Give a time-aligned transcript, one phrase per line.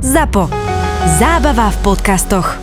[0.00, 0.48] ZAPO.
[1.20, 2.56] Zábava v podcastoch.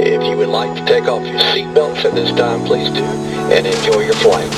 [0.00, 3.04] If you would like to take off your seatbelts at this time, please do,
[3.52, 4.48] and enjoy your flight.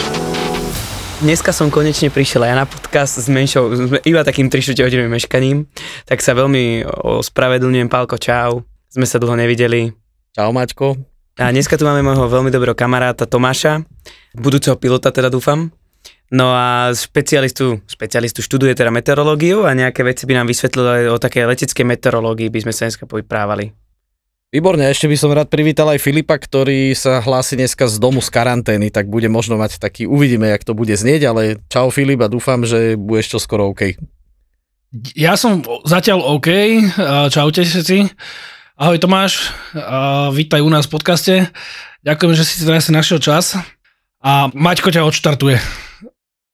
[1.27, 5.67] Dneska som konečne prišiel aj na podcast s menšou, iba takým 3 hodinovým meškaním,
[6.07, 8.63] tak sa veľmi ospravedlňujem, Pálko, čau.
[8.95, 9.91] Sme sa dlho nevideli.
[10.39, 10.95] Čau Maťko.
[11.43, 13.83] A dneska tu máme môjho veľmi dobrého kamaráta Tomáša,
[14.39, 15.75] budúceho pilota teda dúfam.
[16.33, 21.17] No a špecialistu, špecialistu študuje teda meteorológiu a nejaké veci by nám vysvetlil aj o
[21.21, 23.77] také leteckej meteorológii by sme sa dneska povyprávali.
[24.49, 28.33] Výborne, ešte by som rád privítal aj Filipa, ktorý sa hlási dneska z domu z
[28.33, 32.33] karantény, tak bude možno mať taký, uvidíme, jak to bude znieť, ale čau Filip a
[32.33, 34.01] dúfam, že budeš čo skoro OK.
[35.13, 36.49] Ja som zatiaľ OK,
[37.29, 38.09] čaute všetci.
[38.81, 39.53] Ahoj Tomáš,
[40.33, 41.35] vítaj u nás v podcaste.
[42.09, 43.57] Ďakujem, že si teraz našiel čas
[44.25, 45.61] a Maťko ťa odštartuje.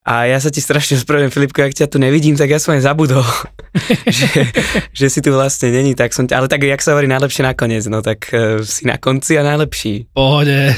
[0.09, 2.81] A ja sa ti strašne ospravedlňujem, Filipko, ak ťa tu nevidím, tak ja som aj
[2.81, 3.29] zabudol,
[4.09, 4.49] že,
[4.97, 8.01] že si tu vlastne není, tak som, ale tak jak sa hovorí najlepšie nakoniec, no
[8.01, 10.09] tak uh, si na konci a najlepší.
[10.17, 10.73] Pohode.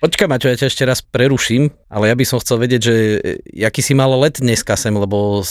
[0.00, 2.94] Počkaj Maťo, ja ťa ešte raz preruším, ale ja by som chcel vedieť, že
[3.52, 5.44] e, aký si mal let dneska sem, lebo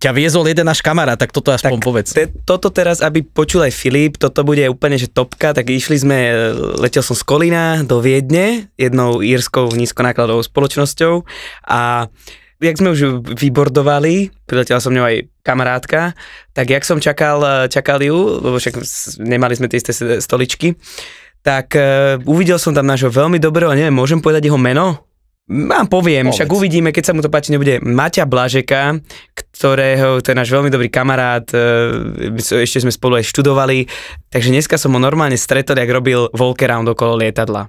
[0.00, 2.08] ťa viezol jeden náš kamarát, tak toto aspoň tak povedz.
[2.16, 6.16] Te, toto teraz, aby počul aj Filip, toto bude úplne, že topka, tak išli sme,
[6.16, 6.34] e,
[6.80, 11.28] letel som z Kolína do Viedne, jednou írskou nízkonákladovou spoločnosťou
[11.68, 12.08] a
[12.56, 16.16] jak sme už vybordovali, priletela som ňou aj kamarátka,
[16.56, 18.80] tak jak som čakal, čakal ju, lebo však
[19.20, 19.92] nemali sme tie isté
[20.24, 20.76] stoličky,
[21.40, 25.08] tak uh, uvidel som tam nášho veľmi dobrého, neviem, môžem povedať jeho meno?
[25.50, 26.46] Mám poviem, Povedz.
[26.46, 29.02] však uvidíme, keď sa mu to páči, nebude Maťa Blažeka,
[29.34, 33.90] ktorého, to je náš veľmi dobrý kamarát, uh, ešte sme spolu aj študovali,
[34.30, 37.66] takže dneska som ho normálne stretol, jak robil walkaround okolo lietadla.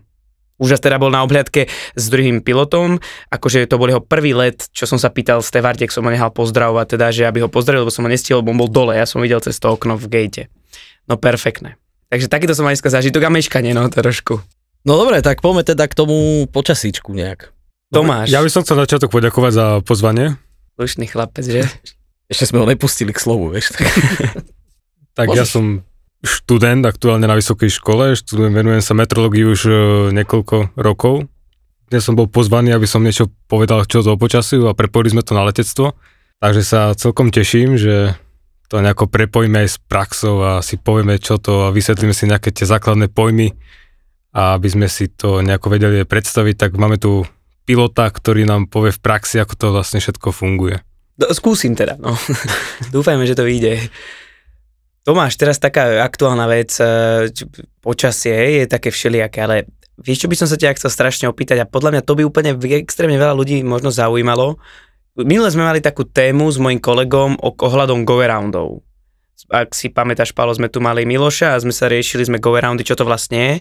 [0.61, 1.65] Už teda bol na obhľadke
[1.97, 3.01] s druhým pilotom,
[3.33, 6.85] akože to bol jeho prvý let, čo som sa pýtal Stevarde, som ho nehal pozdravovať,
[6.85, 9.25] teda, že aby ho pozdravil, lebo som ho nestihol, lebo on bol dole, ja som
[9.25, 10.53] videl cez to okno v gate.
[11.09, 11.80] No perfektné.
[12.11, 14.43] Takže takýto som aj dneska zažitok a meškanie, no trošku.
[14.83, 17.55] No dobre, tak poďme teda k tomu počasíčku nejak.
[17.95, 18.27] Tomáš.
[18.27, 20.35] Ja by som chcel začiatok poďakovať za pozvanie.
[20.75, 21.63] Slušný chlapec, že?
[22.27, 23.71] Ešte sme ho nepustili k slovu, vieš.
[25.17, 25.39] tak Môžeš.
[25.39, 25.87] ja som
[26.19, 29.75] študent aktuálne na vysokej škole, študujem, venujem sa metrológii už uh,
[30.11, 31.31] niekoľko rokov.
[31.91, 35.35] Dnes som bol pozvaný, aby som niečo povedal čo o počasiu a prepojili sme to
[35.35, 35.95] na letectvo.
[36.39, 38.15] Takže sa celkom teším, že
[38.71, 42.55] to nejako prepojíme aj s praxou a si povieme čo to a vysvetlíme si nejaké
[42.55, 43.51] tie základné pojmy
[44.31, 47.27] a aby sme si to nejako vedeli predstaviť, tak máme tu
[47.67, 50.79] pilota, ktorý nám povie v praxi, ako to vlastne všetko funguje.
[51.19, 52.15] Do, skúsim teda, no.
[52.95, 53.91] Dúfajme, že to vyjde.
[55.03, 57.27] Tomáš, teraz taká aktuálna vec, e,
[57.83, 59.67] počasie je také všelijaké, ale
[59.99, 62.55] vieš, čo by som sa ťa chcel strašne opýtať a podľa mňa to by úplne
[62.79, 64.55] extrémne veľa ľudí možno zaujímalo,
[65.19, 68.79] Minule sme mali takú tému s mojim kolegom o ohľadom go-aroundov.
[69.51, 72.95] Ak si pamätáš, Palo, sme tu mali Miloša a sme sa riešili sme go-aroundy, čo
[72.95, 73.53] to vlastne je.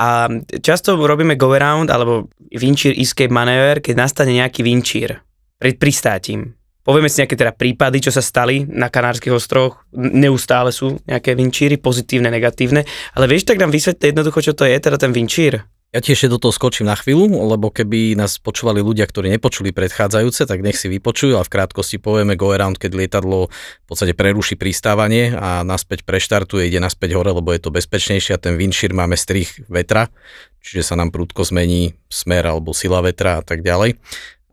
[0.00, 0.32] A
[0.64, 5.20] často robíme go-around alebo vinčír escape manéver, keď nastane nejaký vinčír
[5.60, 6.56] pred pristátím.
[6.84, 9.88] Povieme si nejaké teda prípady, čo sa stali na Kanárskych ostrovoch.
[9.96, 12.84] Neustále sú nejaké vinčíry, pozitívne, negatívne.
[13.16, 15.64] Ale vieš tak nám vysvetliť jednoducho, čo to je, teda ten vinčír?
[15.94, 20.42] Ja tiež do toho skočím na chvíľu, lebo keby nás počúvali ľudia, ktorí nepočuli predchádzajúce,
[20.42, 24.58] tak nech si vypočujú a v krátkosti povieme go around, keď lietadlo v podstate preruší
[24.58, 29.14] pristávanie a naspäť preštartuje, ide naspäť hore, lebo je to bezpečnejšie a ten windshield máme
[29.14, 30.10] strich vetra,
[30.66, 33.94] čiže sa nám prúdko zmení smer alebo sila vetra a tak ďalej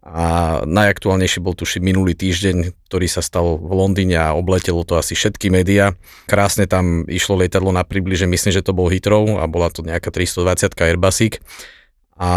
[0.02, 0.26] a
[0.66, 5.54] najaktuálnejší bol tuším minulý týždeň, ktorý sa stal v Londýne a obletelo to asi všetky
[5.54, 5.94] médiá.
[6.26, 10.10] Krásne tam išlo lietadlo na približe, myslím, že to bol Heathrow a bola to nejaká
[10.10, 11.38] 320 Airbusík
[12.22, 12.32] a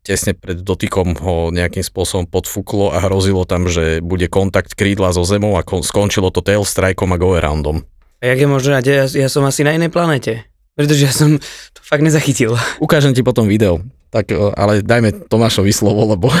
[0.00, 5.28] tesne pred dotykom ho nejakým spôsobom podfúklo a hrozilo tam, že bude kontakt krídla so
[5.28, 7.84] zemou a skončilo to tail strikeom a go aroundom.
[8.24, 10.48] A jak je možné, ja, ja som asi na inej planete.
[10.72, 11.36] Pretože ja som
[11.76, 12.56] to fakt nezachytil.
[12.80, 13.84] Ukážem ti potom video.
[14.12, 16.28] Tak, ale dajme Tomášovi slovo, lebo...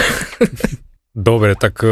[1.12, 1.84] Dobre, tak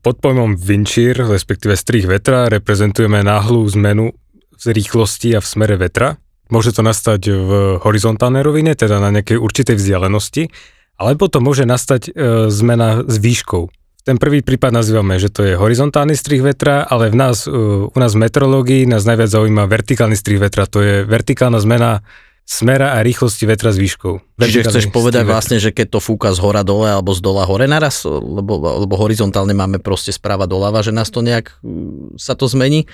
[0.00, 4.16] pod pojmom vinčír, respektíve strých vetra, reprezentujeme náhlú zmenu
[4.56, 6.16] z rýchlosti a v smere vetra.
[6.48, 7.50] Môže to nastať v
[7.80, 10.48] horizontálnej rovine, teda na nejakej určitej vzdialenosti,
[10.96, 12.10] alebo to môže nastať e,
[12.48, 13.68] zmena s výškou.
[14.04, 18.12] Ten prvý prípad nazývame, že to je horizontálny strih vetra, ale v nás, u nás
[18.12, 20.68] v meteorológii nás najviac zaujíma vertikálny strih vetra.
[20.68, 22.04] To je vertikálna zmena
[22.44, 24.36] smera a rýchlosti vetra s výškou.
[24.36, 27.64] Čiže chceš povedať vlastne, že keď to fúka z hora dole alebo z dola hore
[27.64, 32.44] naraz, lebo, lebo horizontálne máme proste správa doľava, že nás to nejak mm, sa to
[32.44, 32.84] zmení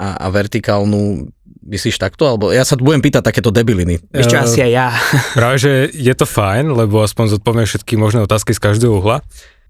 [0.00, 1.28] a, a vertikálnu
[1.66, 2.24] myslíš takto?
[2.24, 4.00] Alebo ja sa budem pýtať takéto debiliny.
[4.14, 4.88] Ešte uh, asi aj ja.
[5.36, 9.20] Práve, že je to fajn, lebo aspoň zodpoviem všetky možné otázky z každého uhla.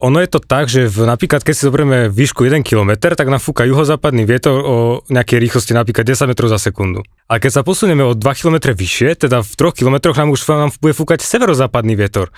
[0.04, 3.40] Ono je to tak, že v, napríklad keď si zoberieme výšku 1 km, tak nám
[3.40, 4.76] fúka juhozápadný vietor o
[5.08, 7.00] nejakej rýchlosti napríklad 10 metrov za sekundu.
[7.32, 10.70] Ale keď sa posunieme o 2 km vyššie, teda v 3 km nám už nám
[10.84, 12.28] bude fúkať severozápadný vietor.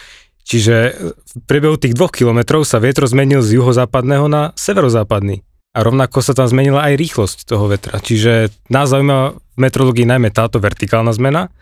[0.47, 5.43] Čiže v priebehu tých 2 km sa vietro zmenil z juhozápadného na severozápadný.
[5.77, 8.01] A rovnako sa tam zmenila aj rýchlosť toho vetra.
[8.01, 11.53] Čiže nás zaujíma v metrológii najmä táto vertikálna zmena,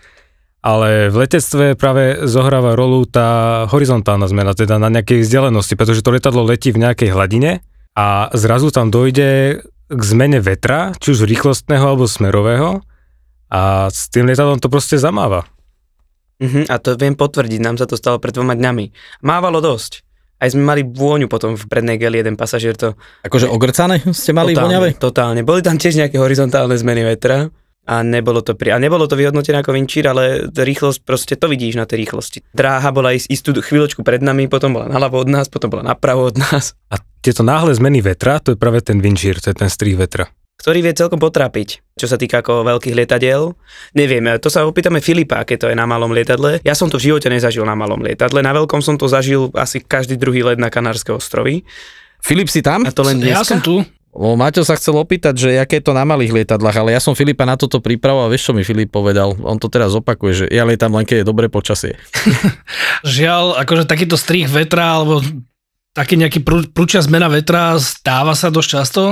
[0.66, 6.10] ale v letectve práve zohráva rolu tá horizontálna zmena, teda na nejakej vzdialenosti, pretože to
[6.10, 7.62] letadlo letí v nejakej hladine
[7.94, 12.82] a zrazu tam dojde k zmene vetra, či už rýchlostného alebo smerového
[13.46, 15.46] a s tým lietadlom to proste zamáva.
[16.42, 18.90] Uh-huh, a to viem potvrdiť, nám sa to stalo pred dvoma dňami.
[19.22, 20.02] Mávalo dosť.
[20.36, 22.92] Aj sme mali vôňu potom v prednej geli, jeden pasažier to...
[23.24, 24.88] Akože ogrcané ste mali totálne, voňavé?
[25.00, 25.40] Totálne.
[25.46, 27.48] Boli tam tiež nejaké horizontálne zmeny vetra
[27.86, 31.78] a nebolo to, pri, a nebolo to vyhodnotené ako vinčír, ale rýchlosť, proste to vidíš
[31.78, 32.42] na tej rýchlosti.
[32.50, 36.26] Dráha bola ist, istú chvíľočku pred nami, potom bola naľavo od nás, potom bola napravo
[36.26, 36.74] od nás.
[36.90, 40.26] A tieto náhle zmeny vetra, to je práve ten vinčír, to je ten strih vetra.
[40.56, 43.52] Ktorý vie celkom potrápiť, čo sa týka ako veľkých lietadiel.
[43.92, 46.64] Neviem, to sa opýtame Filipa, aké to je na malom lietadle.
[46.64, 49.84] Ja som to v živote nezažil na malom lietadle, na veľkom som to zažil asi
[49.84, 51.62] každý druhý let na Kanárske ostrovy.
[52.24, 52.82] Filip si tam?
[52.82, 53.36] A to len dneska?
[53.36, 53.84] Ja som tu.
[54.16, 57.12] O, Maťo sa chcel opýtať, že aké je to na malých lietadlách, ale ja som
[57.12, 59.36] Filipa na toto pripravoval, vieš čo mi Filip povedal?
[59.44, 62.00] On to teraz opakuje, že ja lietam len keď je dobré počasie.
[63.04, 65.20] Žiaľ, akože takýto strih vetra alebo
[65.92, 69.02] taký nejaký prú, prúčia zmena vetra stáva sa dosť často.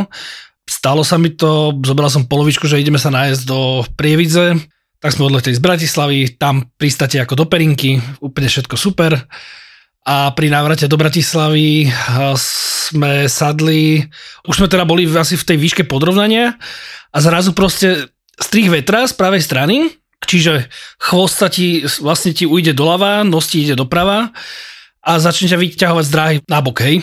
[0.65, 4.57] Stalo sa mi to, zobral som polovičku, že ideme sa nájsť do Prievidze,
[5.05, 9.21] tak sme odleteli z Bratislavy, tam pristáte ako do Perinky, úplne všetko super.
[10.05, 11.89] A pri návrate do Bratislavy
[12.37, 14.05] sme sadli,
[14.45, 16.61] už sme teda boli asi v tej výške podrovnania
[17.09, 19.77] a zrazu proste strih vetra z pravej strany,
[20.21, 20.69] čiže
[21.01, 24.29] chvost sa ti, vlastne ti ujde doľava, nos ti ide doprava
[25.01, 27.01] a začne ťa vyťahovať z dráhy na bok, hej.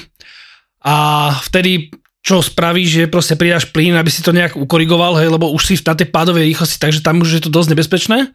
[0.86, 1.89] A vtedy
[2.21, 5.75] čo spravíš, že proste pridáš plyn, aby si to nejak ukorigoval, hej, lebo už si
[5.81, 8.30] na tej pádovej rýchlosti, takže tam už je to dosť nebezpečné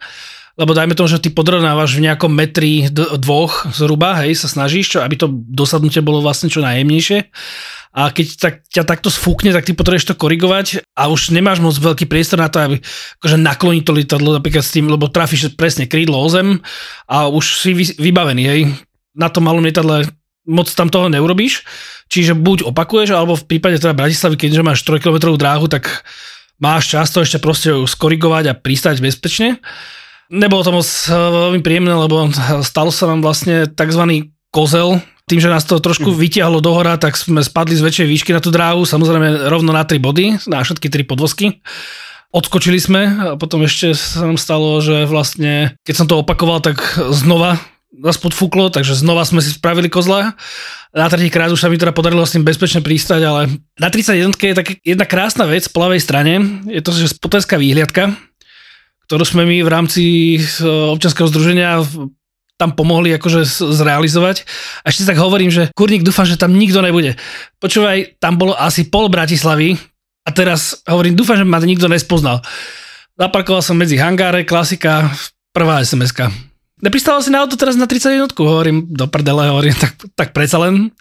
[0.56, 4.98] lebo dajme tomu, že ty podrovnávaš v nejakom metri dvoch zhruba, hej, sa snažíš, čo,
[5.04, 7.28] aby to dosadnutie bolo vlastne čo najjemnejšie.
[7.96, 11.76] A keď tak, ťa takto sfúkne, tak ty potrebuješ to korigovať a už nemáš moc
[11.76, 12.76] veľký priestor na to, aby
[13.20, 16.60] akože nakloní to lietadlo napríklad s tým, lebo trafíš presne krídlo o zem
[17.08, 18.60] a už si vybavený, hej.
[19.16, 20.08] Na tom malom lietadle
[20.44, 21.64] moc tam toho neurobíš,
[22.08, 26.04] čiže buď opakuješ, alebo v prípade teda Bratislavy, keďže máš 3 km dráhu, tak
[26.60, 29.60] máš často ešte proste skorigovať a pristať bezpečne.
[30.30, 32.30] Nebolo to moc eh, veľmi príjemné, lebo
[32.66, 34.02] stalo sa nám vlastne tzv.
[34.50, 36.18] kozel, tým, že nás to trošku mm.
[36.22, 39.82] vytiahlo do hora, tak sme spadli z väčšej výšky na tú dráhu, samozrejme rovno na
[39.82, 41.58] tri body, na všetky tri podvozky.
[42.30, 46.78] Odskočili sme a potom ešte sa nám stalo, že vlastne, keď som to opakoval, tak
[47.10, 47.58] znova
[47.96, 50.36] nás podfúklo, takže znova sme si spravili kozla.
[50.92, 53.40] Na tretí krát už sa mi teda podarilo s tým bezpečne pristať, ale
[53.80, 56.34] na 31 je tak jedna krásna vec po ľavej strane,
[56.70, 58.14] je to, že spotenská výhliadka,
[59.06, 60.02] ktorú sme my v rámci
[60.36, 61.82] e, občanského združenia
[62.56, 63.44] tam pomohli akože
[63.76, 64.48] zrealizovať.
[64.82, 67.14] A ešte tak hovorím, že kurník dúfam, že tam nikto nebude.
[67.60, 69.76] Počúvaj, tam bolo asi pol Bratislavy
[70.24, 72.40] a teraz hovorím, dúfam, že ma nikto nespoznal.
[73.16, 75.08] Zaparkoval som medzi hangáre, klasika,
[75.52, 76.28] prvá SMS-ka.
[76.84, 80.92] Nepristával si na auto teraz na 31, hovorím, do prdele, hovorím, tak, tak predsa len.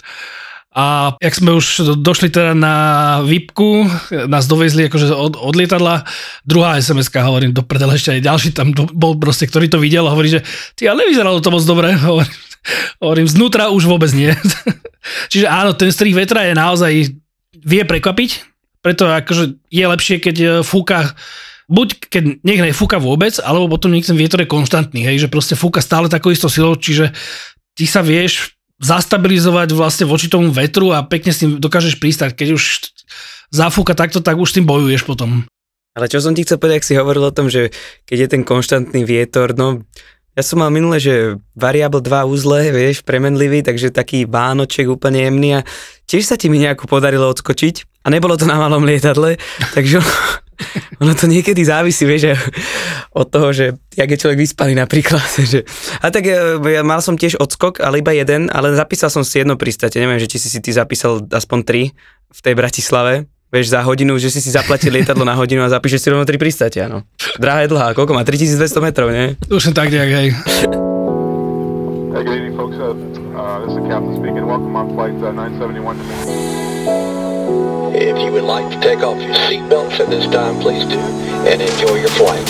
[0.76, 2.76] A jak sme už došli teda na
[3.24, 3.88] VIPku,
[4.28, 6.04] nás dovezli akože od, od lietadla,
[6.44, 10.12] druhá sms hovorím, do prdele ešte aj ďalší tam bol proste, ktorý to videl a
[10.12, 10.44] hovorí, že
[10.76, 11.96] ty, ale nevyzeralo to moc dobre.
[12.06, 12.36] Hovorím,
[13.00, 14.36] hovorím znútra už vôbec nie.
[15.32, 16.92] Čiže áno, ten strih vetra je naozaj,
[17.56, 18.44] vie prekvapiť,
[18.84, 21.16] preto akože je lepšie, keď e, fúka
[21.66, 25.82] buď keď nech nefúka vôbec, alebo potom ten vietor je konštantný, hej, že proste fúka
[25.82, 27.10] stále takou istou silou, čiže
[27.74, 32.36] ty sa vieš zastabilizovať vlastne voči tomu vetru a pekne s tým dokážeš pristať.
[32.36, 32.64] Keď už
[33.54, 35.48] zafúka takto, tak už s tým bojuješ potom.
[35.96, 37.72] Ale čo som ti chcel povedať, ak si hovoril o tom, že
[38.04, 39.80] keď je ten konštantný vietor, no
[40.36, 45.50] ja som mal minule, že variabl 2 úzle, vieš, premenlivý, takže taký vánoček úplne jemný
[45.56, 45.66] a
[46.12, 49.40] tiež sa ti mi nejako podarilo odskočiť a nebolo to na malom lietadle,
[49.76, 50.04] takže
[51.04, 52.40] ono to niekedy závisí, vieš,
[53.16, 55.24] od toho, že jak je človek vyspaný napríklad.
[55.56, 55.64] Že...
[56.04, 59.40] A tak ja, ja mal som tiež odskok, ale iba jeden, ale zapísal som si
[59.40, 61.82] jedno pristate, neviem, že či si si ty zapísal aspoň tri
[62.32, 66.00] v tej Bratislave, vieš, za hodinu, že si si zaplatil lietadlo na hodinu a zapíšeš
[66.02, 67.08] si rovno tri pristate, áno.
[67.40, 68.28] Dráha je dlhá, koľko má?
[68.28, 69.40] 3200 metrov, nie?
[69.48, 70.28] Už som tak nejak, hej.
[72.16, 72.76] Hey, good evening, folks.
[72.80, 72.96] Uh,
[73.36, 74.48] uh, this is the captain speaking.
[74.48, 76.55] Welcome on flight uh, 971 If you
[78.36, 81.00] would like to take off your seatbelts at this time, please do,
[81.48, 82.46] and enjoy your flight.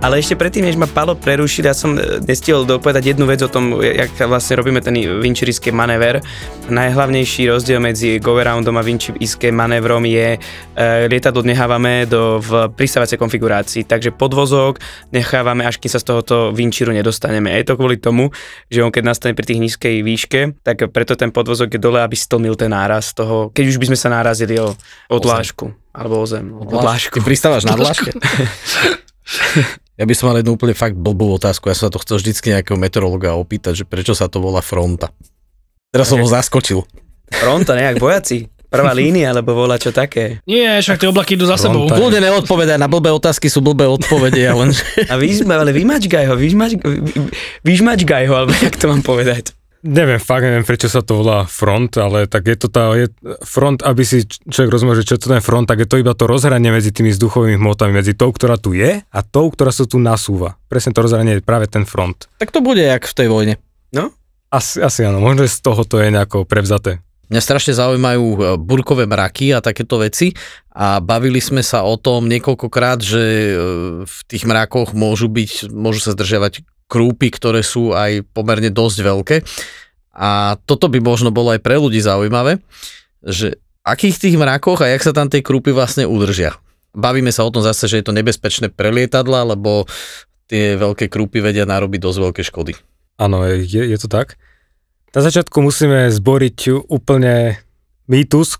[0.00, 3.52] Ale ešte predtým, než ma Palo prerušil, ja som e, nestihol dopovedať jednu vec o
[3.52, 6.24] tom, jak vlastne robíme ten vinčiriský manéver.
[6.72, 13.84] Najhlavnejší rozdiel medzi go-aroundom a vinčiriským manévrom je, e, lietadlo nechávame do, v pristávacej konfigurácii,
[13.84, 14.80] takže podvozok
[15.12, 17.52] nechávame, až kým sa z tohoto vinčíru nedostaneme.
[17.52, 18.32] A je to kvôli tomu,
[18.72, 22.16] že on keď nastane pri tých nízkej výške, tak preto ten podvozok je dole, aby
[22.16, 24.72] stlmil ten náraz toho, keď už by sme sa nárazili o,
[25.12, 25.92] o dlášku.
[25.92, 26.48] Alebo o zem.
[26.56, 27.20] O dlášku.
[27.20, 28.16] Ty pristávaš na dláške?
[30.00, 31.68] Ja by som mal jednu úplne fakt blbú otázku.
[31.68, 35.12] Ja som sa to chcel vždycky nejakého meteorologa opýtať, že prečo sa to volá fronta.
[35.92, 36.88] Teraz som ho zaskočil.
[37.28, 38.48] Fronta, nejak vojaci.
[38.70, 40.40] Prvá línia, alebo volá čo také.
[40.46, 41.84] Nie, však tie oblaky idú za sebou.
[41.90, 44.70] Kľudne neodpovedaj, na blbé otázky sú blbé odpovede, ja len...
[45.10, 47.34] A vyž, ale vymačkaj ho, vyžmač, vy-
[47.66, 49.52] vyžmačkaj ho, alebo jak to mám povedať.
[49.80, 53.08] Neviem, fakt neviem, prečo sa to volá front, ale tak je to tá, je
[53.48, 56.28] front, aby si človek rozumel, že čo to je front, tak je to iba to
[56.28, 59.96] rozhranie medzi tými vzduchovými hmotami, medzi tou, ktorá tu je a tou, ktorá sa tu
[59.96, 60.60] nasúva.
[60.68, 62.28] Presne to rozhranie je práve ten front.
[62.36, 63.54] Tak to bude jak v tej vojne.
[63.96, 64.12] No?
[64.52, 67.00] Asi, asi áno, možno že z toho to je nejako prevzaté.
[67.30, 70.34] Mňa strašne zaujímajú e, burkové mraky a takéto veci
[70.74, 73.52] a bavili sme sa o tom niekoľkokrát, že e,
[74.02, 79.36] v tých mrakoch môžu byť, môžu sa zdržiavať krúpy, ktoré sú aj pomerne dosť veľké.
[80.10, 82.58] A toto by možno bolo aj pre ľudí zaujímavé,
[83.22, 86.58] že akých tých mrakoch a jak sa tam tie krúpy vlastne udržia.
[86.90, 89.86] Bavíme sa o tom zase, že je to nebezpečné pre lietadla, lebo
[90.50, 92.74] tie veľké krúpy vedia narobiť dosť veľké škody.
[93.22, 94.34] Áno, je, je to tak.
[95.14, 97.62] Na začiatku musíme zboriť úplne
[98.10, 98.58] mýtus,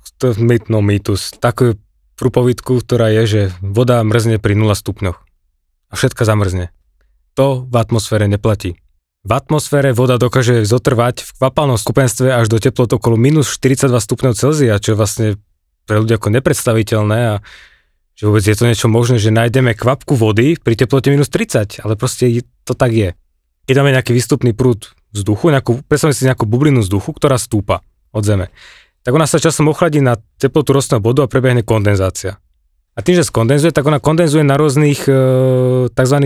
[0.70, 1.75] no mýtus, takú
[2.14, 5.18] prúpovitku, ktorá je, že voda mrzne pri 0 stupňoch.
[5.90, 6.70] A všetka zamrzne.
[7.38, 8.75] To v atmosfére neplatí.
[9.20, 14.32] V atmosfére voda dokáže zotrvať v kvapalnom skupenstve až do teplot okolo minus 42 stupňov
[14.32, 15.26] Celzia, čo je vlastne
[15.84, 17.44] pre ľudí ako nepredstaviteľné a
[18.16, 21.96] že vôbec je to niečo možné, že nájdeme kvapku vody pri teplote minus 30, ale
[21.96, 23.16] proste to tak je.
[23.64, 27.80] Keď máme nejaký výstupný prúd vzduchu, nejakú, predstavme si nejakú bublinu vzduchu, ktorá stúpa
[28.12, 28.52] od Zeme,
[29.00, 32.37] tak ona sa časom ochladí na teplotu rostného bodu a prebehne kondenzácia.
[32.92, 35.12] A tým, že skondenzuje, tak ona kondenzuje na rôznych e,
[35.88, 36.16] tzv.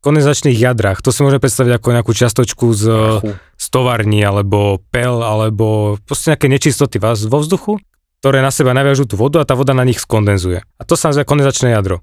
[0.00, 1.02] Kondenzačných jadrách.
[1.02, 3.30] To si môžeme predstaviť ako nejakú čiastočku z, Prachu.
[3.38, 7.82] z továrny, alebo pel, alebo proste nejaké nečistoty vás- vo vzduchu,
[8.22, 10.62] ktoré na seba naviažú tú vodu a tá voda na nich skondenzuje.
[10.62, 12.02] A to sa nazýva kondenzačné jadro.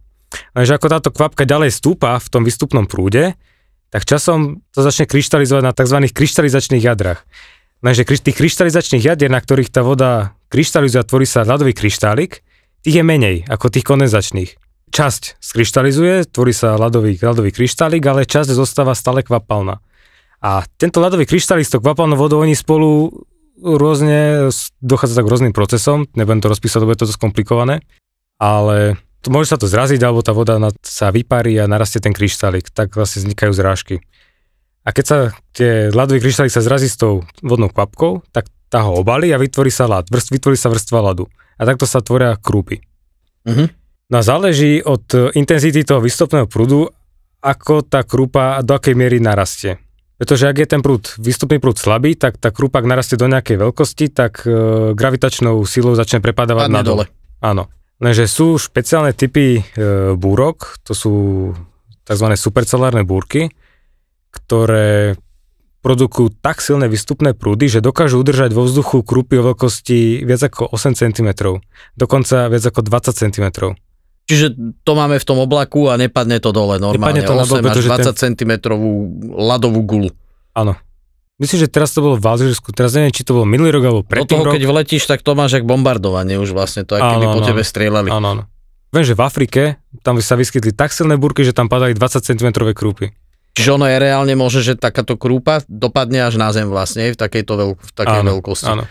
[0.52, 3.36] Lenže ako táto kvapka ďalej stúpa v tom výstupnom prúde,
[3.92, 5.98] tak časom to začne kryštalizovať na tzv.
[6.12, 7.24] kryštalizačných jadrách.
[7.80, 12.44] Lenže tých kryštalizačných jadier, na ktorých tá voda kryštalizuje a tvorí sa ľadový kryštálik,
[12.84, 14.65] tých je menej ako tých kondenzačných.
[14.96, 19.84] Časť skryštalizuje, tvorí sa ľadový, ľadový kryštálik, ale časť zostáva stále kvapalná.
[20.40, 23.12] A tento ľadový kryštálik s tou kvapalnou vodou, oni spolu
[23.60, 24.48] rôzne,
[24.80, 27.84] dochádza tak k rôznym procesom, nebudem to rozpísať, lebo je to dosť komplikované,
[28.40, 32.16] ale to môže sa to zraziť, alebo tá voda na, sa vyparí a narastie ten
[32.16, 34.00] kryštálik, tak vlastne vznikajú zrážky.
[34.88, 35.18] A keď sa
[35.52, 39.76] tie ľadový kryštálik sa zrazí s tou vodnou kvapkou, tak tá ho obalí a vytvorí
[39.76, 41.28] sa ľad, vrst, vytvorí sa vrstva ľadu.
[41.60, 42.80] A takto sa tvoria krúpy.
[43.44, 43.85] Mhm.
[44.06, 46.94] No záleží od e, intenzity toho výstupného prúdu,
[47.42, 49.82] ako tá krúpa do akej miery narastie.
[50.22, 53.58] Pretože ak je ten prúd, výstupný prúd slabý, tak tá krúpa, ak narastie do nejakej
[53.58, 54.50] veľkosti, tak e,
[54.94, 57.02] gravitačnou silou začne prepadávať nadol.
[57.02, 57.06] dole.
[57.42, 57.68] Áno.
[57.98, 59.62] Lenže sú špeciálne typy e,
[60.14, 61.14] búrok, to sú
[62.06, 62.28] tzv.
[62.38, 63.50] supercelárne búrky,
[64.30, 65.18] ktoré
[65.82, 70.74] produkujú tak silné výstupné prúdy, že dokážu udržať vo vzduchu krúpy o veľkosti viac ako
[70.74, 71.30] 8 cm,
[71.94, 73.46] dokonca viac ako 20 cm.
[74.26, 77.22] Čiže to máme v tom oblaku a nepadne to dole normálne.
[77.22, 78.52] Nepadne to na 8 dole, až pretože 20 cm
[79.38, 80.10] ľadovú gulu.
[80.58, 80.74] Áno.
[81.36, 84.02] Myslím, že teraz to bolo v Alžírsku, teraz neviem, či to bol minulý rok alebo
[84.02, 84.54] Do predtým toho, rok.
[84.56, 87.60] keď vletíš, tak to máš jak bombardovanie už vlastne, to aký by Áno, po tebe
[87.60, 88.08] strieľali.
[88.08, 88.44] Áno, áno.
[88.96, 89.62] Viem, že v Afrike
[90.00, 93.12] tam sa vyskytli tak silné búrky, že tam padali 20 cm krúpy.
[93.56, 97.54] Čiže ono je reálne môže, že takáto krúpa dopadne až na zem vlastne v takejto
[97.56, 98.72] veľ, v takej áno, veľkosti.
[98.72, 98.84] Áno.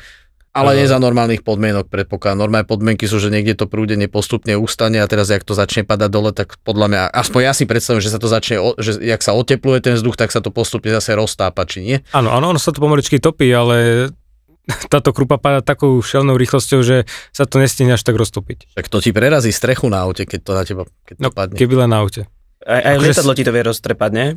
[0.55, 0.93] Ale nie Áno.
[0.93, 2.39] za normálnych podmienok predpokladám.
[2.39, 6.07] Normálne podmienky sú, že niekde to prúdenie postupne ustane a teraz, jak to začne padať
[6.09, 9.33] dole, tak podľa mňa, aspoň ja si predstavím, že sa to začne, že jak sa
[9.33, 11.97] otepluje ten vzduch, tak sa to postupne zase roztápa, či nie?
[12.11, 14.09] Áno, áno, ono sa to pomaličky topí, ale
[14.89, 18.73] táto krupa padá takou šelnou rýchlosťou, že sa to nestihne až tak roztopiť.
[18.73, 21.59] Tak to ti prerazí strechu na aute, keď to na teba keď to No, padne.
[21.59, 22.31] keby len na aute.
[22.63, 24.29] Aj, aj Akože lietadlo ti to vie roztrepať, nie?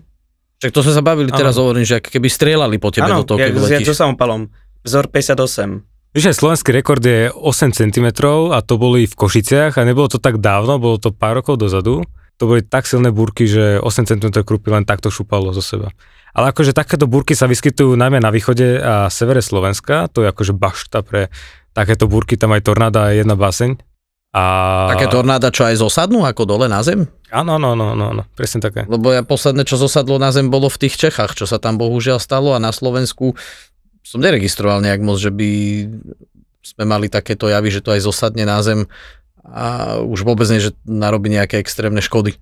[0.58, 1.38] Však to sme sa bavili, Áno.
[1.38, 3.88] teraz hovorím, že ak keby strieľali po tebe Áno, do toho, keď jak letíš.
[3.88, 4.50] so samopalom.
[4.82, 5.86] Vzor 58.
[6.18, 8.10] Víš, aj slovenský rekord je 8 cm
[8.50, 12.02] a to boli v Košiciach a nebolo to tak dávno, bolo to pár rokov dozadu.
[12.42, 15.94] To boli tak silné búrky, že 8 cm krupy len takto šupalo zo seba.
[16.34, 20.58] Ale akože takéto búrky sa vyskytujú najmä na východe a severe Slovenska, to je akože
[20.58, 21.30] bašta pre
[21.78, 23.78] takéto búrky, tam aj tornáda je jedna báseň.
[24.34, 24.44] A...
[24.98, 27.06] Také tornáda, čo aj zosadnú ako dole na zem?
[27.30, 28.90] Áno, áno, áno, áno, áno, presne také.
[28.90, 32.18] Lebo ja posledné, čo zosadlo na zem, bolo v tých Čechách, čo sa tam bohužiaľ
[32.18, 33.38] stalo a na Slovensku
[34.08, 35.52] som neregistroval nejak moc, že by
[36.64, 38.88] sme mali takéto javy, že to aj zosadne na zem
[39.44, 42.36] a už vôbec nie, že narobí nejaké extrémne škody.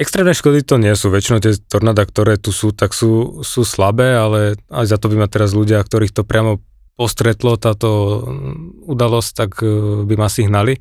[0.00, 4.16] Extrémne škody to nie sú, väčšinou tie tornáda, ktoré tu sú, tak sú, sú slabé,
[4.16, 6.64] ale aj za to by ma teraz ľudia, ktorých to priamo
[6.96, 9.68] postretlo, táto mm, udalosť, tak e,
[10.08, 10.80] by ma si hnali.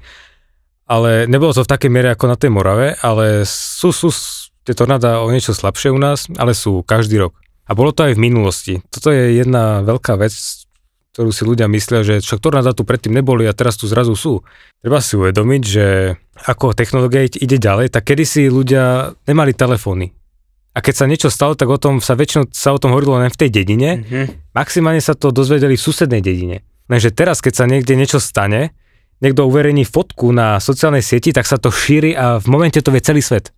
[0.88, 4.12] Ale nebolo to v takej miere ako na tej Morave, ale sú, sú
[4.68, 7.36] tie tornáda o niečo slabšie u nás, ale sú každý rok.
[7.68, 8.74] A bolo to aj v minulosti.
[8.90, 10.34] Toto je jedna veľká vec,
[11.12, 14.42] ktorú si ľudia myslia, že však tornáda tu predtým neboli a teraz tu zrazu sú.
[14.80, 15.86] Treba si uvedomiť, že
[16.48, 20.16] ako technológia ide ďalej, tak kedysi ľudia nemali telefóny.
[20.72, 23.28] A keď sa niečo stalo, tak o tom sa väčšinou sa o tom hovorilo len
[23.28, 23.90] v tej dedine.
[24.08, 24.56] Mhm.
[24.56, 26.64] Maximálne sa to dozvedeli v susednej dedine.
[26.88, 28.72] Lenže teraz, keď sa niekde niečo stane,
[29.20, 33.04] niekto uverejní fotku na sociálnej sieti, tak sa to šíri a v momente to vie
[33.04, 33.52] celý svet.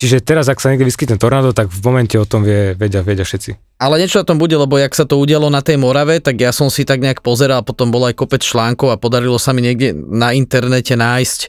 [0.00, 3.20] Čiže teraz, ak sa niekde vyskytne tornádo, tak v momente o tom vie, vedia, vedia
[3.20, 3.76] všetci.
[3.76, 6.56] Ale niečo na tom bude, lebo jak sa to udialo na tej Morave, tak ja
[6.56, 9.92] som si tak nejak pozeral, potom bol aj kopec článkov a podarilo sa mi niekde
[9.92, 11.40] na internete nájsť,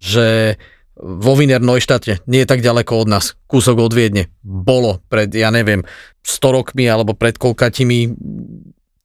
[0.00, 0.56] že
[0.98, 5.52] vo Wiener Neuštate, nie je tak ďaleko od nás, kúsok od Viedne, bolo pred, ja
[5.52, 5.84] neviem,
[6.24, 8.08] 100 rokmi alebo pred koľkatimi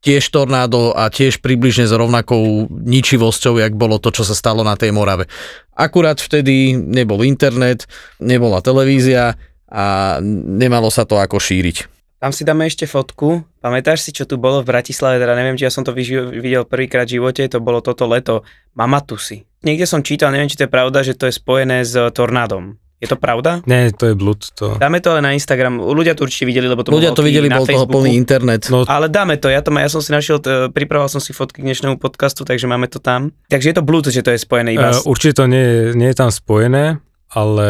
[0.03, 4.75] tiež tornádo a tiež približne s rovnakou ničivosťou, jak bolo to, čo sa stalo na
[4.75, 5.31] tej Morave.
[5.72, 7.88] Akurát vtedy nebol internet,
[8.19, 9.39] nebola televízia
[9.72, 10.19] a
[10.60, 11.89] nemalo sa to ako šíriť.
[12.24, 13.43] Tam si dáme ešte fotku.
[13.60, 15.19] Pamätáš si, čo tu bolo v Bratislave?
[15.19, 18.48] Teda neviem, či ja som to videl prvýkrát v živote, to bolo toto leto.
[18.79, 19.43] Mamatusy.
[19.63, 22.79] Niekde som čítal, neviem, či to je pravda, že to je spojené s tornádom.
[23.03, 23.60] Je to pravda?
[23.67, 24.39] Nie, to je blud.
[24.55, 24.79] To...
[24.79, 25.83] Dáme to ale na Instagram.
[25.83, 28.00] Ľudia to určite videli, lebo to Ľudia to videli, na bol toho Facebooku.
[28.00, 28.72] plný internet.
[28.72, 31.36] No, Ale dáme to, ja, to má, ja som si našiel, t- pripravoval som si
[31.36, 33.36] fotky k dnešnému podcastu, takže máme to tam.
[33.51, 36.07] Takže je to blúd, že to je spojené iba Uh, určite to nie, je- nie
[36.07, 37.67] je tam spojené, ale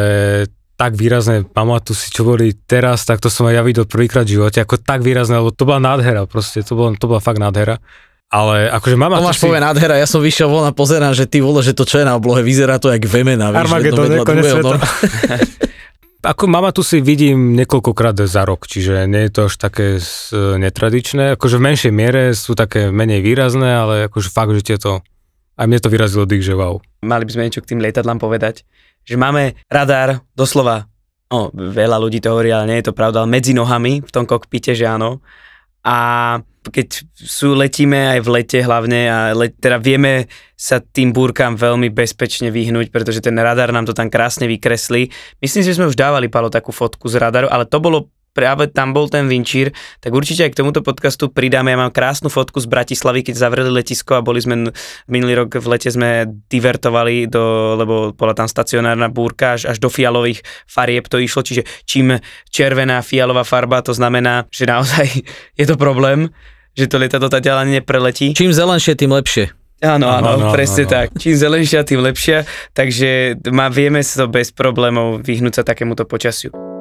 [0.73, 4.37] tak výrazné, pamatujú si, čo boli teraz, tak to som aj ja videl prvýkrát v
[4.37, 7.77] živote, ako tak výrazné, lebo to bola nádhera, proste, to bola, to bola fakt nádhera.
[8.33, 11.61] Ale akože mama, Tomáš povie nádhera, ja som vyšiel von a pozerám, že ty vole,
[11.61, 14.77] že to čo je na oblohe, vyzerá to jak Vemena, Armagedon, konec druhého, sveta.
[14.81, 14.85] no.
[16.33, 20.33] ako mama tu si vidím niekoľkokrát za rok, čiže nie je to až také s-
[20.33, 25.05] netradičné, akože v menšej miere sú také menej výrazné, ale akože fakt, že tieto,
[25.59, 26.81] aj mne to vyrazilo dých, že wow.
[27.05, 28.65] Mali by sme niečo k tým lietadlám povedať.
[29.03, 30.87] Že máme radar, doslova,
[31.27, 34.23] no, veľa ľudí to hovorí, ale nie je to pravda, ale medzi nohami v tom
[34.23, 35.19] kokpite, že áno.
[35.83, 41.59] A keď sú, letíme aj v lete hlavne a le, teda vieme sa tým búrkam
[41.59, 45.11] veľmi bezpečne vyhnúť, pretože ten radar nám to tam krásne vykreslí.
[45.43, 48.91] Myslím že sme už dávali, Palo, takú fotku z radaru, ale to bolo práve tam
[48.91, 51.71] bol ten vinčír, tak určite aj k tomuto podcastu pridáme.
[51.71, 54.73] Ja mám krásnu fotku z Bratislavy, keď zavreli letisko a boli sme
[55.05, 59.87] minulý rok v lete sme divertovali, do, lebo bola tam stacionárna búrka, až, až do
[59.87, 62.17] fialových farieb to išlo, čiže čím
[62.49, 65.05] červená fialová farba, to znamená, že naozaj
[65.59, 66.33] je to problém,
[66.73, 68.33] že to lietadlo tá ani nepreletí.
[68.33, 69.53] Čím zelenšie, tým lepšie.
[69.83, 70.93] Áno, áno, Áno, presne áno.
[70.95, 71.07] tak.
[71.19, 76.72] Čím zelenšia, tým lepšia, takže má, vieme sa bez problémov vyhnúť sa takémuto počasiu.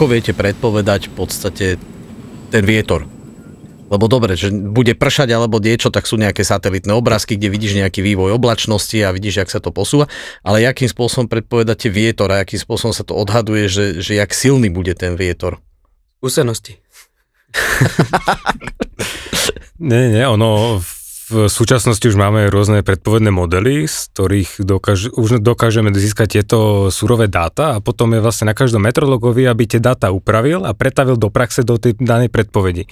[0.00, 1.66] Ako viete predpovedať v podstate
[2.48, 3.04] ten vietor?
[3.92, 8.00] Lebo dobre, že bude pršať alebo niečo, tak sú nejaké satelitné obrázky, kde vidíš nejaký
[8.00, 10.08] vývoj oblačnosti a vidíš, jak sa to posúva,
[10.40, 14.72] ale akým spôsobom predpovedáte vietor a akým spôsobom sa to odhaduje, že, že jak silný
[14.72, 15.60] bude ten vietor?
[16.16, 16.80] Skúsenosti.
[19.80, 20.99] Nie, nie, ono v
[21.46, 27.76] súčasnosti už máme rôzne predpovedné modely, z ktorých dokáž, už dokážeme získať tieto surové dáta
[27.76, 31.62] a potom je vlastne na každom metrologovi, aby tie dáta upravil a pretavil do praxe
[31.62, 32.90] do tej danej predpovedi.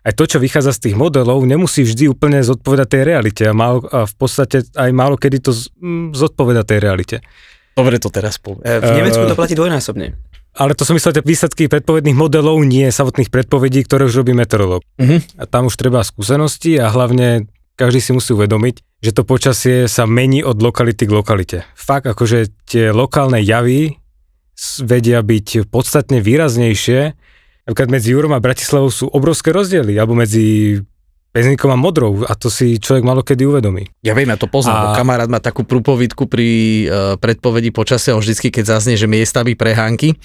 [0.00, 3.84] Aj to, čo vychádza z tých modelov, nemusí vždy úplne zodpovedať tej realite a, málo,
[3.92, 7.16] a v podstate aj málo kedy to z- mm, zodpoveda tej realite.
[7.76, 8.64] Dobre to teraz povie.
[8.64, 10.16] E, V Nemecku to platí dvojnásobne.
[10.56, 14.82] Ale to som myslel, tie výsledky predpovedných modelov, nie samotných predpovedí, ktoré už robí meteorológ.
[14.98, 15.36] Mhm.
[15.38, 17.46] A tam už treba skúsenosti a hlavne
[17.80, 21.58] každý si musí uvedomiť, že to počasie sa mení od lokality k lokalite.
[21.72, 23.96] Fakt, akože tie lokálne javy
[24.84, 27.16] vedia byť podstatne výraznejšie.
[27.64, 30.76] Napríklad medzi Jurom a Bratislavou sú obrovské rozdiely, alebo medzi
[31.30, 33.86] Peznikom a Modrou a to si človek malo kedy uvedomí.
[34.02, 38.20] Ja viem, ja to poznám, A- kamarát má takú prúpovidku pri uh, predpovedi počasia, on
[38.20, 40.18] vždycky, keď zaznie, že miestami prehánky,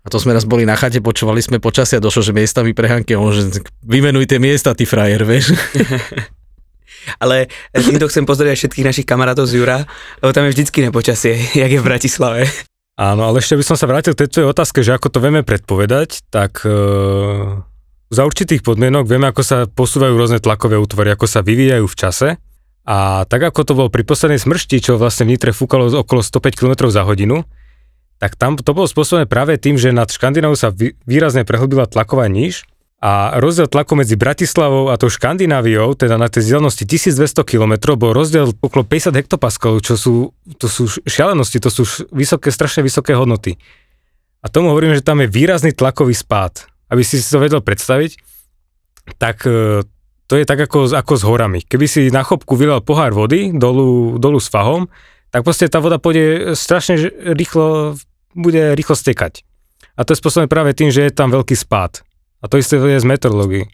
[0.00, 3.18] a to sme raz boli na chate, počúvali sme počasia, došlo, že miestami prehánky, a
[3.18, 5.50] on že vymenuj tie miesta, ty frajer, vieš.
[7.18, 9.84] Ale týmto chcem aj všetkých našich kamarátov z Jura,
[10.20, 12.48] lebo tam je vždycky nepočasie, jak je v Bratislave.
[13.00, 15.40] Áno, ale ešte by som sa vrátil k tej tvojej otázke, že ako to vieme
[15.40, 16.70] predpovedať, tak e,
[18.12, 22.28] za určitých podmienok vieme, ako sa posúvajú rôzne tlakové útvory, ako sa vyvíjajú v čase.
[22.84, 26.58] A tak ako to bolo pri poslednej smršti, čo vlastne v Nitre fúkalo okolo 105
[26.58, 27.46] km za hodinu,
[28.22, 32.30] tak tam to bolo spôsobené práve tým, že nad Škandinávou sa vý- výrazne prehlbila tlaková
[32.30, 32.62] níž
[33.02, 38.14] a rozdiel tlaku medzi Bratislavou a tou Škandináviou, teda na tej vzdialenosti 1200 km, bol
[38.14, 41.82] rozdiel okolo 50 hektopaskalov, čo sú, to sú šialenosti, to sú
[42.14, 43.58] vysoké, strašne vysoké hodnoty.
[44.38, 46.70] A tomu hovorím, že tam je výrazný tlakový spád.
[46.94, 48.22] Aby si to vedel predstaviť,
[49.18, 49.82] tak e,
[50.30, 51.58] to je tak ako, ako s horami.
[51.66, 54.86] Keby si na chopku vylal pohár vody dolu, dolu s fahom,
[55.34, 57.02] tak proste tá voda pôjde strašne
[57.34, 57.98] rýchlo,
[58.38, 59.42] bude rýchlo stekať.
[59.98, 62.06] A to je spôsobené práve tým, že je tam veľký spád.
[62.42, 63.70] A to isté je z meteorológií.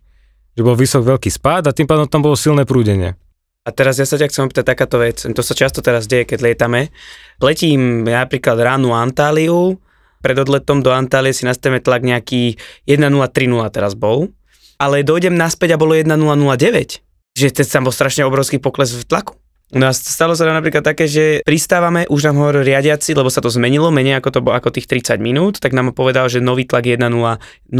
[0.55, 3.17] Že bol vysok veľký spád a tým pádom tam bolo silné prúdenie.
[3.65, 6.41] A teraz ja sa ťa chcem opýtať takáto vec, to sa často teraz deje, keď
[6.41, 6.89] lietame.
[7.37, 9.77] Letím napríklad ránu Antáliu,
[10.25, 12.57] pred odletom do Antálie si nastavíme tlak nejaký
[12.89, 14.33] 1030 teraz bol,
[14.81, 17.05] ale dojdem naspäť a bolo 1009.
[17.39, 19.37] Že teď tam bol strašne obrovský pokles v tlaku.
[19.69, 23.53] No a stalo sa napríklad také, že pristávame, už nám hovoril riadiaci, lebo sa to
[23.53, 26.89] zmenilo, menej ako to bolo ako tých 30 minút, tak nám povedal, že nový tlak
[26.89, 27.77] je 1009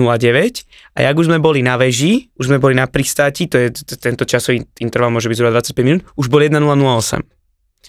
[0.93, 4.29] a jak už sme boli na veži, už sme boli na pristáti, to je tento
[4.29, 7.25] časový interval môže byť zhruba 25 minút, už bol 1008.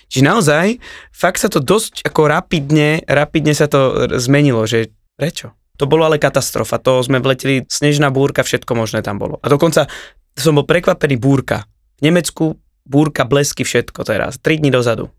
[0.07, 0.79] Čiže naozaj,
[1.11, 5.51] fakt sa to dosť ako rapidne, rapidne sa to zmenilo, že prečo?
[5.75, 9.43] To bolo ale katastrofa, to sme vleteli, snežná búrka, všetko možné tam bolo.
[9.43, 9.91] A dokonca
[10.39, 11.67] som bol prekvapený búrka.
[11.99, 12.55] V Nemecku
[12.89, 15.13] búrka, blesky, všetko teraz, 3 dní dozadu.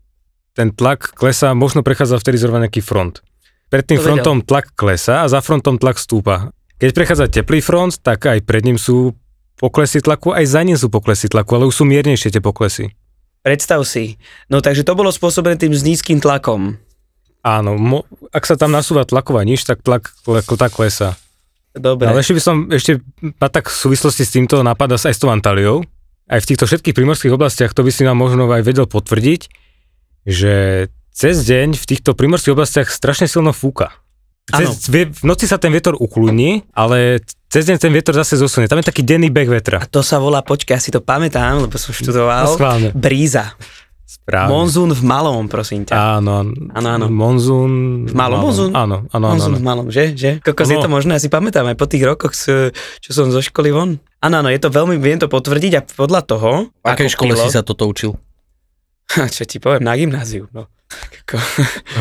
[0.51, 3.23] Ten tlak klesá, možno prechádza vtedy zrovna nejaký front.
[3.71, 4.07] Pred tým To vedel.
[4.19, 6.51] frontom tlak klesá a za frontom tlak stúpa.
[6.75, 9.15] Keď prechádza teplý front, tak aj pred ním sú
[9.55, 12.91] poklesy tlaku, aj za ním sú poklesy tlaku, ale už sú miernejšie tie poklesy.
[13.41, 14.19] Predstav si.
[14.51, 16.75] No takže to bolo spôsobené tým s nízkym tlakom.
[17.41, 21.17] Áno, mo, ak sa tam nasúva tlaková niž, tak tlak, tlak, tlak klesá.
[21.71, 22.11] Dobre.
[22.11, 22.99] Ale ešte by som, ešte
[23.39, 25.87] ma tak v súvislosti s týmto napadá sa aj s tou Antáliou.
[26.31, 29.51] Aj v týchto všetkých primorských oblastiach, to by si nám možno aj vedel potvrdiť,
[30.23, 33.91] že cez deň v týchto primorských oblastiach strašne silno fúka.
[34.47, 38.67] Cez, v noci sa ten vietor ukludní, ale cez deň ten vietor zase zosunie.
[38.67, 39.79] Tam je taký denný beh vetra.
[39.79, 42.43] A to sa volá, počkaj, ja si to pamätám, lebo som No, študoval.
[42.55, 42.89] schválne.
[42.91, 43.55] Bríza.
[44.11, 44.51] Správne.
[44.51, 45.95] Monzún v malom, prosím ťa.
[46.19, 47.05] Áno, Áno, áno.
[47.07, 48.03] Monzún.
[48.03, 48.75] V malom monzún?
[48.75, 49.25] Áno, áno, áno.
[49.31, 49.59] Monzún áno.
[49.59, 50.11] v malom, že?
[50.13, 50.31] že?
[50.41, 50.83] Kokos, je No.
[50.83, 54.03] to možné, ja si pamätám aj po tých rokoch, čo som zo školy von.
[54.19, 57.39] Áno, áno, je to veľmi, viem to potvrdiť a podľa toho, V akej škole si
[57.39, 58.19] pilot- sa toto učil?
[59.31, 60.67] Čo ti poviem, na gymnáziu, no.
[61.23, 61.39] Ako-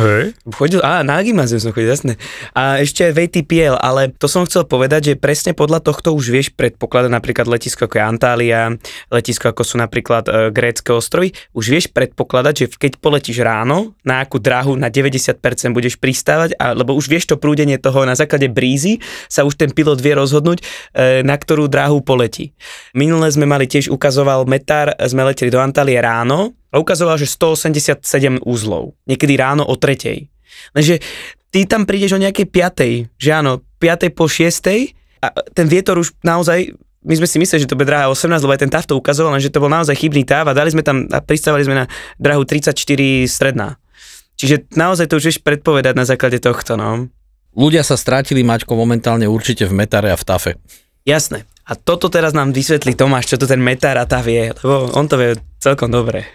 [0.01, 0.25] Hej.
[0.57, 2.19] Chodil, á, na gymnáziu som chodil, jasné.
[2.57, 6.35] A ešte aj v ATPL, ale to som chcel povedať, že presne podľa tohto už
[6.35, 8.61] vieš predpokladať napríklad letisko ako je Antália,
[9.13, 14.23] letisko ako sú napríklad e, grécké ostrovy, už vieš predpokladať, že keď poletíš ráno, na
[14.23, 15.39] akú dráhu na 90%
[15.71, 18.99] budeš pristávať, a, lebo už vieš to prúdenie toho na základe brízy,
[19.31, 20.65] sa už ten pilot vie rozhodnúť, e,
[21.23, 22.53] na ktorú dráhu poletí.
[22.99, 28.43] Minule sme mali tiež ukazoval metár, sme leteli do Antálie ráno a ukazoval, že 187
[28.47, 28.95] úzlov.
[29.11, 30.31] Niekedy ráno o tretej.
[30.75, 31.03] Lenže
[31.51, 36.15] ty tam prídeš o nejakej piatej, že áno, piatej po šiestej a ten vietor už
[36.23, 38.93] naozaj my sme si mysleli, že to bude dráha 18, lebo aj ten TAF to
[38.93, 41.85] ukazoval, lenže to bol naozaj chybný TAF a dali sme tam a pristávali sme na
[42.21, 42.77] dráhu 34
[43.25, 43.81] stredná.
[44.37, 47.09] Čiže naozaj to už vieš predpovedať na základe tohto, no.
[47.57, 50.53] Ľudia sa strátili, Maťko, momentálne určite v Metare a v Tafe.
[51.09, 51.49] Jasné.
[51.65, 55.09] A toto teraz nám vysvetlí Tomáš, čo to ten metár a TAF je, lebo on
[55.09, 56.27] to vie celkom dobre.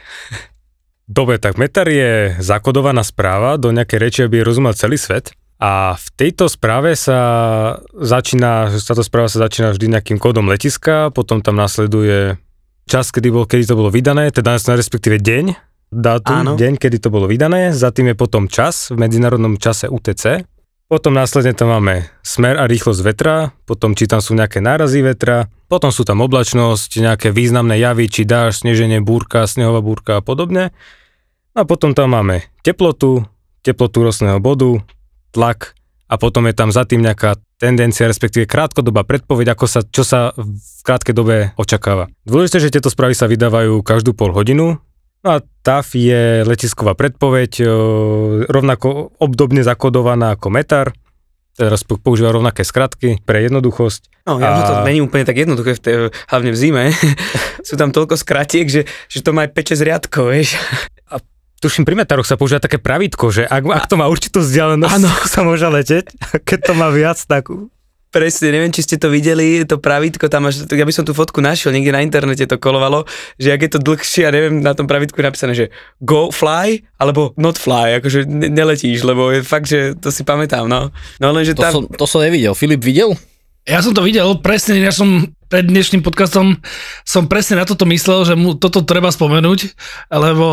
[1.05, 5.33] Dobre, tak metar je zakodovaná správa do nejakej reči, aby rozumel celý svet.
[5.61, 7.19] A v tejto správe sa
[7.93, 12.35] začína, táto správa sa začína vždy nejakým kódom letiska, potom tam nasleduje
[12.89, 15.45] čas, kedy, bol, kedy to bolo vydané, teda respektíve deň,
[15.95, 16.53] dátum, Áno.
[16.59, 20.43] deň, kedy to bolo vydané, za tým je potom čas v medzinárodnom čase UTC,
[20.85, 25.49] potom následne tam máme smer a rýchlosť vetra, potom či tam sú nejaké nárazy vetra,
[25.65, 30.71] potom sú tam oblačnosť, nejaké významné javy, či dáž, sneženie, búrka, snehová búrka a podobne.
[31.57, 33.25] No a potom tam máme teplotu,
[33.65, 34.83] teplotu rostného bodu,
[35.33, 35.73] tlak
[36.05, 40.35] a potom je tam za tým nejaká tendencia, respektíve krátkodobá predpoveď, ako sa, čo sa
[40.37, 42.11] v krátkej dobe očakáva.
[42.27, 44.77] Dôležité, že tieto správy sa vydávajú každú pol hodinu,
[45.25, 47.65] No a TAF je letisková predpoveď, e,
[48.45, 50.93] rovnako obdobne zakodovaná ako metar,
[51.57, 54.13] teraz po- používa rovnaké skratky pre jednoduchosť.
[54.25, 55.95] No, ja A- to není úplne tak jednoduché, v tej,
[56.33, 56.83] hlavne v zime.
[57.67, 60.57] Sú tam toľko skratiek, že, že to má aj 5-6 riadkov, vieš.
[61.63, 65.09] Tuším, pri metaroch sa používa také pravítko, že ak, ak to má určitú vzdialenosť, Áno.
[65.33, 67.47] sa môže leteť, a keď to má viac, tak
[68.15, 71.43] Presne, neviem, či ste to videli, to pravítko, tam máš, ja by som tú fotku
[71.43, 73.03] našiel, niekde na internete to kolovalo,
[73.35, 75.67] že ak je to dlhšie, ja neviem, na tom pravítku je napísané, že
[75.99, 80.63] go fly, alebo not fly, akože ne- neletíš, lebo je fakt, že to si pamätám,
[80.63, 80.95] no.
[81.19, 82.55] No lenže To, tam, som, to som nevidel.
[82.55, 83.19] Filip videl?
[83.65, 86.61] Ja som to videl, presne, ja som pred dnešným podcastom
[87.01, 89.73] som presne na toto myslel, že mu toto treba spomenúť,
[90.13, 90.45] lebo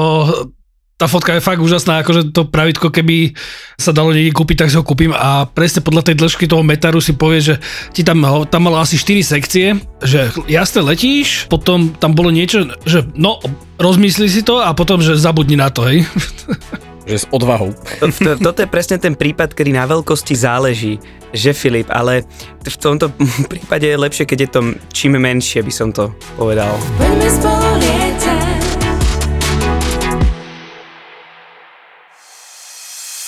[0.97, 3.37] tá fotka je fakt úžasná, akože to pravidko, keby
[3.77, 7.05] sa dalo niekde kúpiť, tak si ho kúpim a presne podľa tej dĺžky toho metaru
[7.05, 7.55] si povie, že
[7.93, 13.05] ti tam, tam malo asi 4 sekcie, že jasne letíš, potom tam bolo niečo, že
[13.13, 13.45] no,
[13.77, 16.09] rozmysli si to a potom, že zabudni na to, hej.
[17.03, 17.75] Že s odvahou.
[18.01, 21.03] to, to, toto je presne ten prípad, kedy na veľkosti záleží,
[21.35, 22.23] že Filip, ale
[22.63, 23.11] v tomto
[23.53, 24.61] prípade je lepšie, keď je to
[24.95, 26.71] čím menšie, by som to povedal.
[27.03, 28.12] When we spoliate.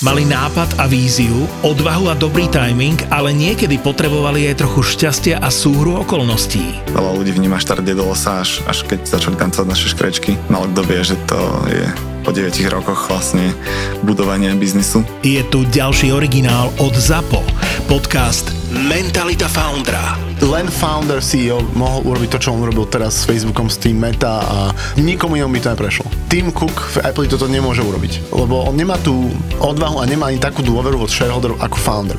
[0.05, 5.49] Mali nápad a víziu, odvahu a dobrý timing, ale niekedy potrebovali aj trochu šťastia a
[5.49, 6.93] súhru okolností.
[6.93, 10.37] Veľa ľudí vníma štart do losa až, až keď začali tancovať naše škrečky.
[10.53, 11.41] Malo kto vie, že to
[11.73, 11.89] je
[12.21, 13.57] po 9 rokoch vlastne
[14.05, 15.09] budovania biznisu.
[15.25, 17.41] Je tu ďalší originál od ZAPO,
[17.89, 20.19] podcast Mentalita Foundra.
[20.43, 24.43] len founder CEO mohol urobiť to, čo on urobil teraz s Facebookom, s tým Meta
[24.43, 24.59] a
[24.99, 26.11] nikomu inom by to neprešlo.
[26.27, 29.31] Tim Cook v Apple toto nemôže urobiť, lebo on nemá tú
[29.63, 32.19] odvahu a nemá ani takú dôveru od shareholderov ako founder.